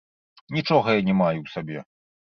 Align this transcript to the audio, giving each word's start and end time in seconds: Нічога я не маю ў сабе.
Нічога 0.57 0.89
я 0.99 1.05
не 1.11 1.15
маю 1.21 1.35
ў 1.41 1.47
сабе. 1.57 1.79